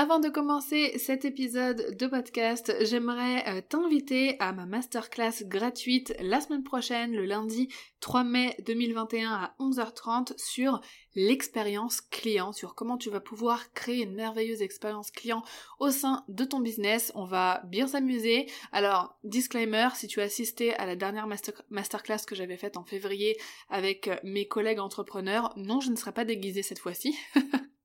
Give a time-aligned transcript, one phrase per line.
[0.00, 6.40] Avant de commencer cet épisode de podcast, j'aimerais euh, t'inviter à ma masterclass gratuite la
[6.40, 10.80] semaine prochaine, le lundi 3 mai 2021 à 11h30 sur
[11.16, 15.42] l'expérience client, sur comment tu vas pouvoir créer une merveilleuse expérience client
[15.80, 17.10] au sein de ton business.
[17.16, 18.46] On va bien s'amuser.
[18.70, 21.26] Alors, disclaimer, si tu as assisté à la dernière
[21.70, 23.36] masterclass que j'avais faite en février
[23.68, 27.18] avec mes collègues entrepreneurs, non, je ne serai pas déguisée cette fois-ci.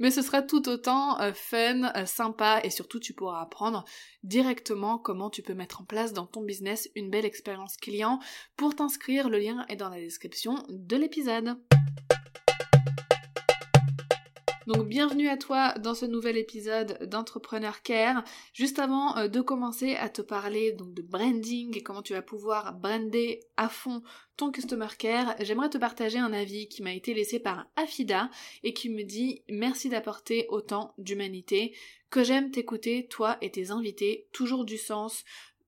[0.00, 3.84] Mais ce sera tout autant euh, fun, euh, sympa et surtout tu pourras apprendre
[4.24, 8.18] directement comment tu peux mettre en place dans ton business une belle expérience client.
[8.56, 11.56] Pour t'inscrire, le lien est dans la description de l'épisode.
[14.72, 18.22] Donc bienvenue à toi dans ce nouvel épisode d'Entrepreneur Care.
[18.52, 22.74] Juste avant euh, de commencer à te parler de branding et comment tu vas pouvoir
[22.74, 24.00] brander à fond
[24.36, 28.30] ton Customer Care, j'aimerais te partager un avis qui m'a été laissé par Afida
[28.62, 31.76] et qui me dit merci d'apporter autant d'humanité,
[32.08, 35.24] que j'aime t'écouter, toi et tes invités, toujours du sens,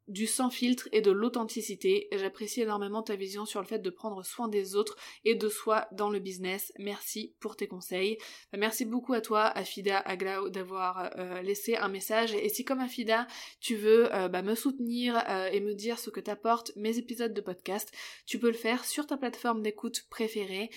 [0.09, 2.09] du sans filtre et de l'authenticité.
[2.13, 5.87] J'apprécie énormément ta vision sur le fait de prendre soin des autres et de soi
[5.93, 6.73] dans le business.
[6.79, 8.19] Merci pour tes conseils.
[8.53, 12.35] Bah, merci beaucoup à toi, Afida Aglau, d'avoir euh, laissé un message.
[12.35, 13.27] Et si comme Afida,
[13.61, 17.35] tu veux euh, bah, me soutenir euh, et me dire ce que t'apportent mes épisodes
[17.35, 17.93] de podcast,
[18.27, 20.71] tu peux le faire sur ta plateforme d'écoute préférée.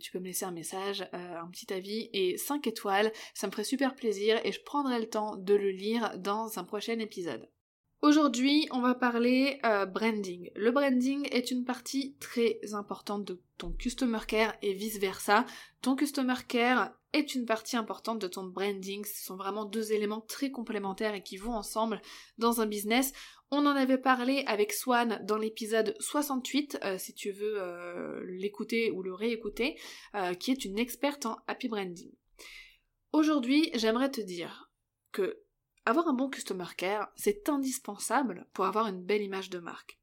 [0.00, 3.12] tu peux me laisser un message, un petit avis et 5 étoiles.
[3.34, 6.64] Ça me ferait super plaisir et je prendrai le temps de le lire dans un
[6.64, 7.48] prochain épisode.
[8.00, 10.52] Aujourd'hui, on va parler euh, branding.
[10.54, 15.44] Le branding est une partie très importante de ton customer care et vice versa.
[15.82, 19.04] Ton customer care est une partie importante de ton branding.
[19.04, 22.00] Ce sont vraiment deux éléments très complémentaires et qui vont ensemble
[22.38, 23.12] dans un business.
[23.50, 28.92] On en avait parlé avec Swan dans l'épisode 68, euh, si tu veux euh, l'écouter
[28.92, 29.76] ou le réécouter,
[30.38, 32.12] qui est une experte en happy branding.
[33.12, 34.70] Aujourd'hui, j'aimerais te dire
[35.10, 35.42] que
[35.88, 39.98] avoir un bon customer care, c'est indispensable pour avoir une belle image de marque.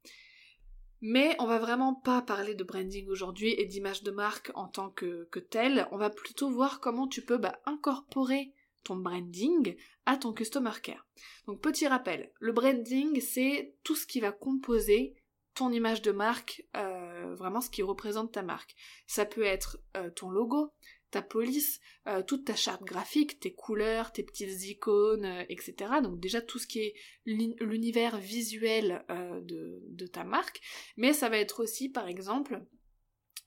[1.00, 4.90] Mais on va vraiment pas parler de branding aujourd'hui et d'image de marque en tant
[4.90, 8.52] que, telle, on va plutôt voir comment tu peux bah, incorporer
[8.82, 9.76] ton branding
[10.06, 11.06] à ton customer care.
[11.46, 15.14] Donc petit rappel, le branding c'est tout ce qui va composer
[15.54, 18.74] ton image de marque, euh, vraiment ce qui représente ta marque.
[19.06, 20.72] Ça peut être euh, ton logo,
[21.10, 25.74] ta police, euh, toute ta charte graphique, tes couleurs, tes petites icônes, euh, etc.
[26.02, 26.94] Donc déjà tout ce qui est
[27.24, 30.60] l'univers visuel euh, de, de, ta marque,
[30.96, 32.60] mais ça va être aussi par exemple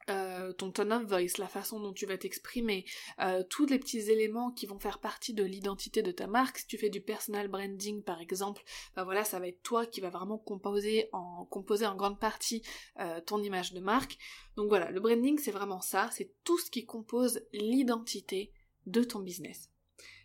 [0.09, 2.85] euh, ton tone of voice, la façon dont tu vas t'exprimer,
[3.19, 6.59] euh, tous les petits éléments qui vont faire partie de l'identité de ta marque.
[6.59, 8.63] Si tu fais du personal branding par exemple,
[8.95, 12.61] ben voilà, ça va être toi qui va vraiment composer en, composer en grande partie
[12.99, 14.17] euh, ton image de marque.
[14.55, 18.51] Donc voilà, le branding c'est vraiment ça, c'est tout ce qui compose l'identité
[18.85, 19.69] de ton business.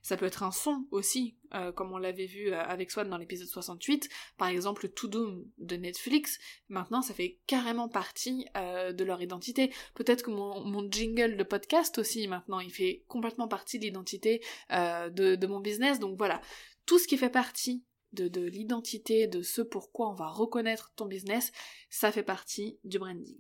[0.04, 3.16] Ça peut être un son aussi, euh, comme on l'avait vu euh, avec Swan dans
[3.16, 4.10] l'épisode 68.
[4.36, 6.38] Par exemple, To Doom de Netflix,
[6.68, 9.72] maintenant ça fait carrément partie euh, de leur identité.
[9.94, 15.46] Peut-être que mon, jingle de podcast aussi, maintenant, il fait complètement partie de l'identité de,
[15.46, 15.98] mon business.
[15.98, 16.42] Donc voilà,
[16.84, 21.50] tout ce qui fait partie de l'identité, de ce pourquoi on va reconnaître ton business,
[21.88, 23.38] ça fait partie du branding.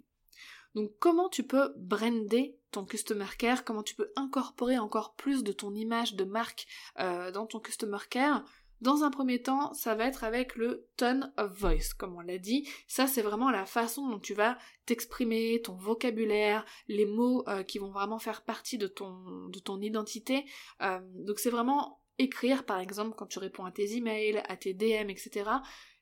[0.74, 5.52] Donc comment tu peux brander ton customer care, comment tu peux incorporer encore plus de
[5.52, 6.66] ton image de marque
[6.98, 8.44] euh, dans ton customer care?
[8.80, 12.38] Dans un premier temps, ça va être avec le tone of voice, comme on l'a
[12.38, 12.68] dit.
[12.86, 17.78] Ça, c'est vraiment la façon dont tu vas t'exprimer, ton vocabulaire, les mots euh, qui
[17.78, 20.44] vont vraiment faire partie de ton, de ton identité.
[20.82, 24.74] Euh, donc c'est vraiment écrire, par exemple, quand tu réponds à tes emails, à tes
[24.74, 25.50] DM, etc.,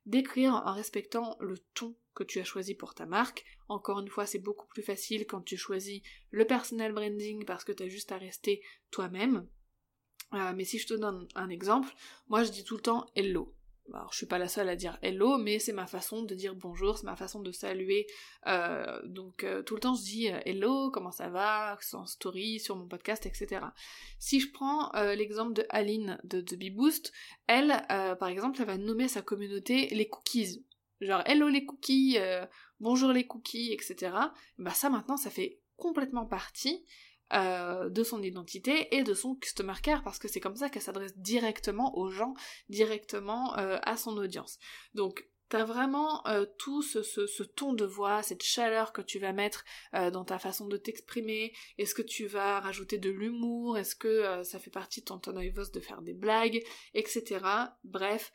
[0.06, 3.44] d'écrire en respectant le ton que tu as choisi pour ta marque.
[3.68, 7.72] Encore une fois, c'est beaucoup plus facile quand tu choisis le personal branding parce que
[7.72, 9.46] tu as juste à rester toi-même.
[10.34, 11.92] Euh, mais si je te donne un exemple,
[12.28, 13.54] moi je dis tout le temps hello.
[13.92, 16.54] Alors je suis pas la seule à dire hello, mais c'est ma façon de dire
[16.54, 18.06] bonjour, c'est ma façon de saluer.
[18.46, 22.60] Euh, donc euh, tout le temps je dis euh, hello, comment ça va, en story,
[22.60, 23.66] sur mon podcast, etc.
[24.18, 27.12] Si je prends l'exemple de Aline de The Bee Boost,
[27.46, 30.64] elle, par exemple, elle va nommer sa communauté les cookies.
[31.00, 32.18] Genre hello les cookies,
[32.80, 34.16] bonjour les cookies, etc.
[34.58, 36.84] Bah ça maintenant ça fait complètement partie
[37.32, 40.82] euh, de son identité et de son customer care parce que c'est comme ça qu'elle
[40.82, 42.34] s'adresse directement aux gens,
[42.68, 44.58] directement euh, à son audience.
[44.94, 49.66] Donc T'as vraiment euh, tout ce, ton de voix, cette chaleur que tu vas mettre
[49.92, 51.52] dans ta façon de t'exprimer.
[51.76, 53.76] Est-ce que tu vas rajouter de l'humour?
[53.76, 55.20] Est-ce que ça fait partie de ton
[55.54, 56.62] voice de faire des blagues,
[56.94, 57.44] etc.
[57.84, 58.32] Bref,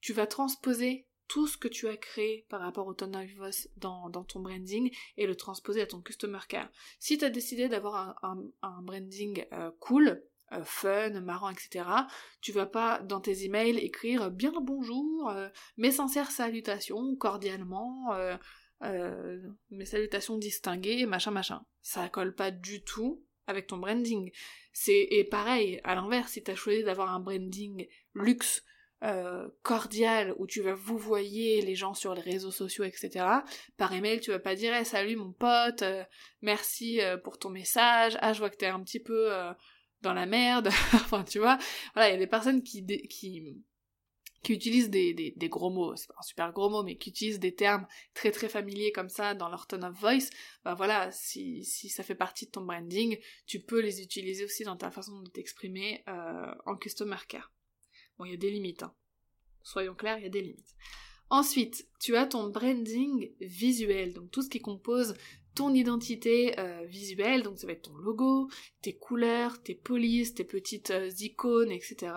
[0.00, 4.10] tu vas transposer tout ce que tu as créé par rapport au of voice dans,
[4.10, 6.70] ton branding et le transposer à ton customer care.
[6.98, 11.84] Si tu as décidé d'avoir un, branding euh, cool, euh, fun, marrant, etc.,
[12.40, 18.16] tu vas pas dans tes emails écrire bien le bonjour, euh, mes sincères salutations, cordialement,
[18.82, 21.64] mes salutations distinguées, machin machin.
[21.82, 24.30] Ça colle pas du tout avec ton branding.
[24.72, 28.64] C'est et pareil, à l'inverse, si tu as choisi d'avoir un branding luxe,
[29.04, 33.26] euh, cordial où tu vas vous voyer les gens sur les réseaux sociaux, etc.
[33.76, 36.02] Par email, tu vas pas dire salut mon pote, euh,
[36.40, 39.30] merci euh, pour ton message, ah je vois que t'es un petit peu
[40.00, 41.58] dans la merde, enfin tu vois,
[41.92, 43.62] voilà, il y a des personnes qui, qui,
[44.42, 47.40] qui utilisent des, des, gros mots, c'est pas un super gros mot, mais qui utilisent
[47.40, 50.30] des termes très très familiers comme ça dans leur tone of voice,
[50.64, 54.64] bah voilà, si, si ça fait partie de ton branding, tu peux les utiliser aussi
[54.64, 56.02] dans ta façon de t'exprimer
[56.64, 57.52] en customer care.
[58.24, 58.94] Il y a des limites, hein.
[59.62, 60.76] Soyons clairs, il y a des limites.
[61.28, 65.14] Ensuite, tu as ton branding visuel, donc tout ce qui compose
[65.56, 68.48] ton identité euh, visuelle, donc ça va être ton logo,
[68.82, 72.12] tes couleurs, tes polices, tes petites euh, icônes, etc.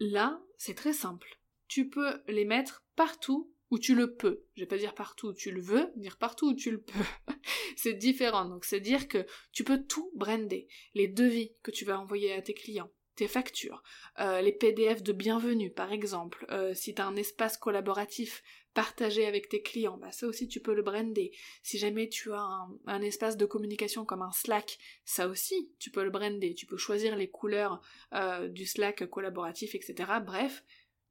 [0.00, 1.40] Là, c'est très simple.
[1.68, 4.44] Tu peux les mettre partout où tu le peux.
[4.56, 7.04] Je vais pas dire partout où tu le veux, dire partout où tu le peux.
[7.76, 8.46] c'est différent.
[8.46, 10.66] Donc c'est dire que tu peux tout brander.
[10.94, 13.82] Les devis que tu vas envoyer à tes clients, tes factures,
[14.18, 18.42] euh, les PDF de bienvenue par exemple, euh, si tu as un espace collaboratif
[18.72, 21.32] partagé avec tes clients, bah ça aussi tu peux le brander.
[21.62, 26.04] Si jamais tu as un, espace de communication comme un Slack, ça aussi tu peux
[26.04, 26.54] le brander.
[26.54, 27.82] Tu peux choisir les couleurs
[28.14, 30.10] euh, du Slack collaboratif, etc.
[30.24, 30.64] Bref,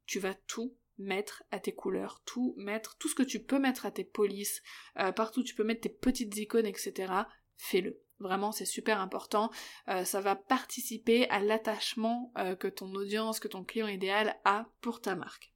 [0.06, 3.86] tu vas tout mettre à tes couleurs, tout mettre, tout ce que tu peux mettre
[3.86, 4.62] à tes polices,
[5.16, 7.14] partout tu peux mettre tes petites icônes, etc.
[7.56, 8.02] Fais-le.
[8.20, 9.50] Vraiment, c'est super important.
[9.88, 14.66] Euh, ça va participer à l'attachement euh, que ton audience, que ton client idéal a
[14.82, 15.54] pour ta marque.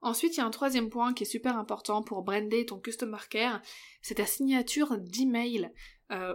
[0.00, 3.18] Ensuite, il y a un troisième point qui est super important pour brander ton customer
[3.30, 3.60] care,
[4.00, 5.72] c'est ta signature d'email.
[6.12, 6.34] Euh,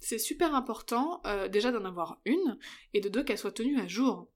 [0.00, 2.58] c'est super important déjà d'en avoir une
[2.92, 4.28] et de deux qu'elle soit tenue à jour.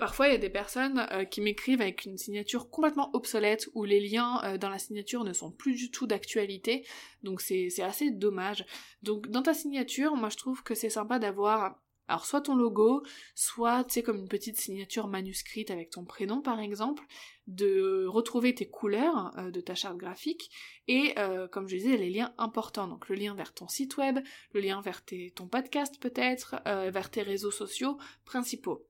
[0.00, 3.84] Parfois, il y a des personnes euh, qui m'écrivent avec une signature complètement obsolète où
[3.84, 6.86] les liens euh, dans la signature ne sont plus du tout d'actualité,
[7.22, 8.64] donc c'est assez dommage.
[9.02, 11.82] Donc dans ta signature, moi je trouve que c'est sympa d'avoir
[12.24, 13.02] soit ton logo,
[13.34, 17.04] soit tu sais comme une petite signature manuscrite avec ton prénom par exemple,
[17.46, 20.50] de retrouver tes couleurs euh, de ta charte graphique
[20.88, 21.14] et
[21.52, 24.18] comme je disais les liens importants, donc le lien vers ton site web,
[24.54, 25.02] le lien vers
[25.36, 28.89] ton podcast peut-être, vers tes réseaux sociaux principaux.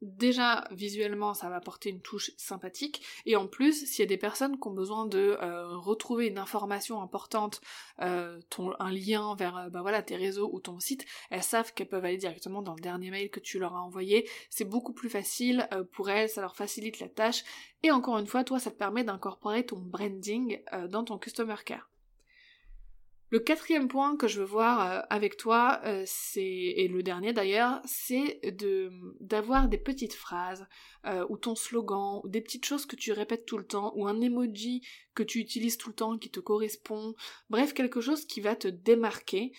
[0.00, 4.16] Déjà, visuellement, ça va apporter une touche sympathique, et en plus, s'il y a des
[4.16, 7.60] personnes qui ont besoin de euh, retrouver une information importante,
[8.00, 8.38] euh,
[8.78, 12.16] un lien vers euh, bah tes réseaux ou ton site, elles savent qu'elles peuvent aller
[12.16, 14.28] directement dans le dernier mail que tu leur as envoyé.
[14.50, 17.42] C'est beaucoup plus facile pour elles, ça leur facilite la tâche,
[17.82, 21.88] et encore une fois, toi, ça te permet d'incorporer ton branding dans ton customer care.
[23.30, 27.34] Le quatrième point que je veux voir euh, avec toi, euh, c'est et le dernier
[27.34, 28.40] d'ailleurs, c'est
[29.20, 30.66] d'avoir des petites phrases
[31.04, 34.06] euh, ou ton slogan ou des petites choses que tu répètes tout le temps ou
[34.06, 34.82] un emoji
[35.14, 37.14] que tu utilises tout le temps qui te correspond.
[37.50, 39.52] Bref, quelque chose qui va te démarquer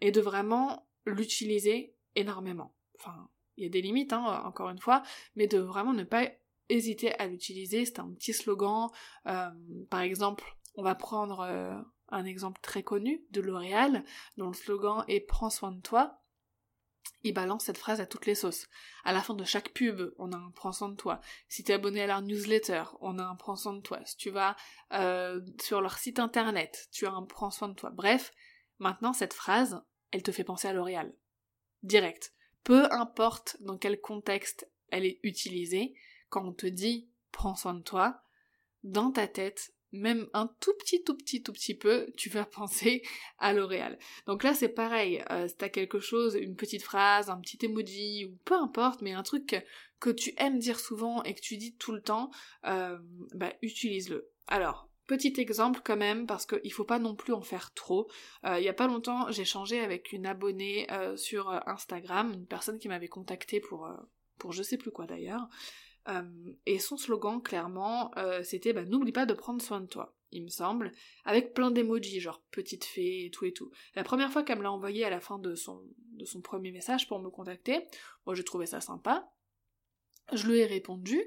[0.00, 2.72] et de vraiment l'utiliser énormément.
[3.00, 5.02] Enfin, il y a des limites, hein, encore une fois,
[5.34, 6.30] mais de vraiment ne pas
[6.68, 7.84] hésiter à l'utiliser.
[7.84, 8.90] C'est un petit slogan.
[9.24, 10.44] par exemple,
[10.76, 14.04] on va prendre un exemple très connu de L'Oréal,
[14.36, 16.20] dont le slogan est Prends soin de toi.
[17.22, 18.68] Il balance cette phrase à toutes les sauces.
[19.02, 21.20] À la fin de chaque pub, on a un prends soin de toi.
[21.48, 24.00] Si tu es abonné à leur newsletter, on a un prends soin de toi.
[24.04, 24.56] Si tu vas
[24.92, 27.90] euh, sur leur site internet, tu as un prends soin de toi.
[27.90, 28.32] Bref,
[28.78, 31.14] maintenant cette phrase, elle te fait penser à L'Oréal.
[31.82, 32.34] Direct.
[32.62, 35.94] Peu importe dans quel contexte elle est utilisée,
[36.28, 38.22] quand on te dit prends soin de toi,
[38.82, 43.02] dans ta tête, même un tout petit, tout petit, tout petit peu, tu vas penser
[43.38, 43.98] à L'Oréal.
[44.26, 45.24] Donc là, c'est pareil.
[45.30, 49.12] Euh, si t'as quelque chose, une petite phrase, un petit emoji, ou peu importe, mais
[49.12, 49.64] un truc
[50.00, 52.30] que, tu aimes dire souvent et que tu dis tout le temps,
[52.66, 52.98] euh,
[53.34, 54.30] bah, utilise-le.
[54.48, 58.08] Alors, Petit exemple quand même, parce qu'il faut pas non plus en faire trop.
[58.46, 62.46] Euh, il y a pas longtemps, j'ai changé avec une abonnée euh, sur Instagram, une
[62.46, 63.86] personne qui m'avait contacté pour,
[64.38, 65.46] pour je sais plus quoi d'ailleurs, euh,
[66.66, 70.44] et son slogan, clairement, euh, c'était bah, N'oublie pas de prendre soin de toi, il
[70.44, 70.92] me semble,
[71.24, 73.70] avec plein d'emojis, genre petite fée et tout et tout.
[73.94, 75.82] La première fois qu'elle me l'a envoyé à la fin de son,
[76.12, 77.86] de son premier message pour me contacter,
[78.26, 79.32] moi j'ai trouvé ça sympa.
[80.32, 81.22] Je lui ai répondu,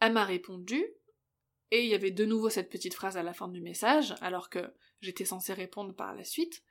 [0.00, 0.84] elle m'a répondu,
[1.70, 4.50] et il y avait de nouveau cette petite phrase à la fin du message, alors
[4.50, 6.62] que j'étais censée répondre par la suite.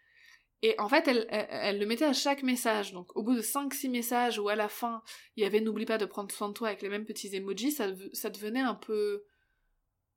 [0.65, 2.91] Et en fait, elle, le mettait à chaque message.
[2.91, 5.03] Donc au bout de 5-6 messages où à la fin,
[5.36, 7.72] il y avait n'oublie pas de prendre soin de toi avec les mêmes petits emojis,
[7.72, 7.91] ça,
[8.31, 9.25] devenait un peu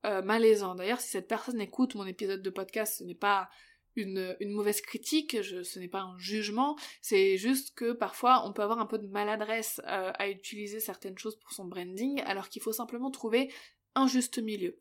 [0.07, 0.75] euh, malaisant.
[0.75, 3.51] D'ailleurs, si cette personne écoute mon épisode de podcast, ce n'est pas
[3.95, 8.79] une, mauvaise critique, ce n'est pas un jugement, c'est juste que parfois on peut avoir
[8.79, 12.73] un peu de maladresse euh, à utiliser certaines choses pour son branding, alors qu'il faut
[12.73, 13.53] simplement trouver
[13.95, 14.79] un juste milieu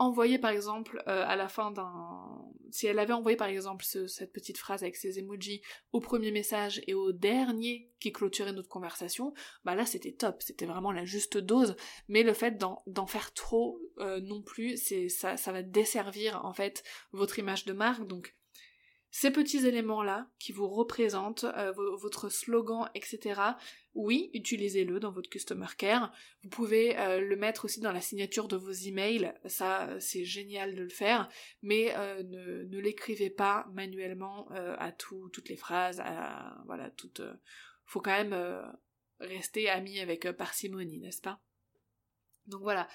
[0.00, 2.42] envoyer par exemple euh, à la fin d'un...
[2.72, 5.60] Si elle avait envoyé par exemple cette petite phrase avec ses emojis
[5.92, 10.66] au premier message et au dernier qui clôturait notre conversation, bah là c'était top, c'était
[10.66, 11.76] vraiment la juste dose,
[12.08, 14.78] mais le fait d'en faire trop euh, non plus,
[15.08, 18.06] ça, va desservir en fait votre image de marque,
[19.10, 23.40] ces petits éléments-là qui vous représentent, euh, votre slogan, etc.,
[23.94, 26.12] oui, utilisez-le dans votre Customer Care.
[26.42, 30.76] Vous pouvez euh, le mettre aussi dans la signature de vos emails, ça c'est génial
[30.76, 31.28] de le faire,
[31.62, 36.90] mais euh, ne, l'écrivez pas manuellement à toutes les phrases, à, voilà,
[37.84, 38.62] faut quand même
[39.18, 41.40] rester ami avec parcimonie, n'est-ce pas?
[42.46, 42.88] Donc voilà,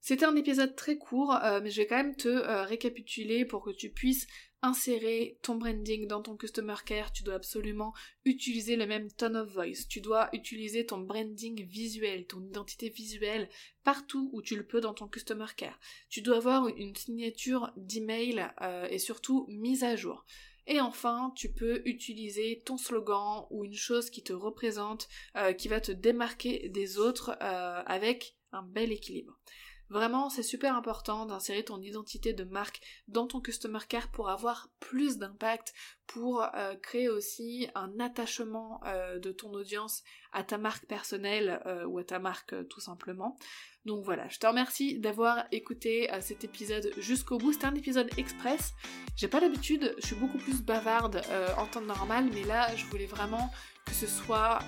[0.00, 2.28] c'était un épisode très court, mais je vais quand même te
[2.66, 4.26] récapituler pour que tu puisses
[4.62, 9.52] insérer ton branding dans ton customer care, tu dois absolument utiliser le même tone of
[9.52, 13.48] voice, tu dois utiliser ton branding visuel, ton identité visuelle
[13.84, 15.78] partout où tu le peux dans ton customer care.
[16.10, 20.26] Tu dois avoir une signature d'email euh, et surtout mise à jour.
[20.66, 25.68] Et enfin, tu peux utiliser ton slogan ou une chose qui te représente, euh, qui
[25.68, 29.40] va te démarquer des autres euh, avec un bel équilibre.
[29.90, 34.68] Vraiment, c'est super important d'insérer ton identité de marque dans ton customer care pour avoir
[34.78, 35.74] plus d'impact,
[36.06, 41.84] pour euh, créer aussi un attachement euh, de ton audience à ta marque personnelle euh,
[41.86, 43.36] ou à ta marque tout simplement.
[43.84, 47.52] Donc voilà, je te remercie d'avoir écouté cet épisode jusqu'au bout.
[47.52, 48.74] C'était un épisode express.
[49.16, 51.22] J'ai pas l'habitude, je suis beaucoup plus bavarde
[51.56, 53.50] en temps normal, mais là, je voulais vraiment
[53.86, 54.58] que ce soit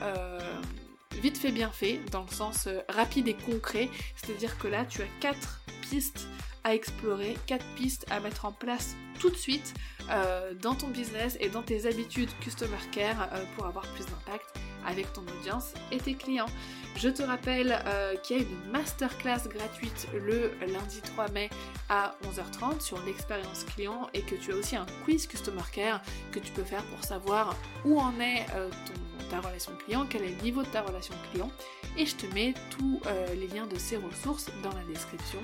[1.21, 5.03] vite fait bien fait, dans le sens euh, rapide et concret, c'est-à-dire que là tu
[5.03, 6.27] as quatre pistes
[6.65, 9.75] à explorer, quatre pistes à mettre en place tout de suite
[10.11, 14.47] euh, dans ton business et dans tes habitudes customer care euh, pour avoir plus d'impact
[14.87, 16.49] avec ton audience et tes clients.
[16.97, 17.79] Je te rappelle
[18.25, 21.51] qu'il y a une masterclass gratuite le lundi 3 mai
[21.89, 26.03] à 11h30 sur l'expérience client et que tu as aussi un quiz customer care
[26.33, 28.45] que tu peux faire pour savoir où en est
[28.87, 29.02] ton
[29.33, 31.51] ta relation client, quel est le niveau de ta relation client,
[31.97, 35.39] et je te mets tous euh, les liens de ces ressources dans la description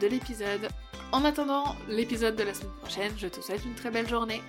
[0.00, 0.68] de l'épisode.
[1.12, 4.42] En attendant l'épisode de la semaine prochaine, je te souhaite une très belle journée.